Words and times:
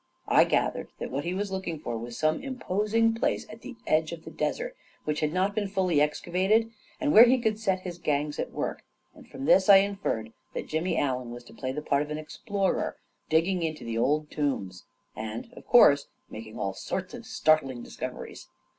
I 0.27 0.45
gathered 0.45 0.87
that 0.97 1.11
what 1.11 1.25
he 1.25 1.33
was 1.35 1.51
looking 1.51 1.77
for 1.77 1.95
was 1.95 2.17
some 2.17 2.41
imposing 2.41 3.13
place 3.13 3.45
at 3.51 3.61
the 3.61 3.75
edge 3.85 4.11
of 4.11 4.25
the 4.25 4.31
desert, 4.31 4.75
which 5.03 5.19
had 5.19 5.31
not 5.31 5.53
been 5.53 5.67
fully 5.67 5.97
exca 5.97 6.31
vated, 6.31 6.71
and 6.99 7.13
where 7.13 7.25
he 7.25 7.37
could 7.37 7.59
set 7.59 7.81
his 7.81 7.99
gangs 7.99 8.39
at 8.39 8.49
work, 8.51 8.81
and 9.13 9.27
from 9.27 9.45
this 9.45 9.69
I 9.69 9.75
inferred 9.75 10.33
that 10.55 10.67
Jimmy 10.67 10.97
Allen 10.97 11.29
was 11.29 11.43
to 11.43 11.53
play 11.53 11.71
the 11.71 11.83
part 11.83 12.01
of 12.01 12.09
an 12.09 12.17
explorer 12.17 12.97
digging 13.29 13.61
into 13.61 13.83
the 13.85 13.99
old 13.99 14.31
tombs, 14.31 14.85
and, 15.15 15.49
of 15.53 15.67
course, 15.67 16.07
making 16.31 16.57
all 16.57 16.73
sorts 16.73 17.13
of 17.13 17.27
startling 17.27 17.83
discoveries. 17.83 18.47